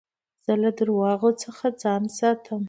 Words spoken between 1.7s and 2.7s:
ځان ساتم.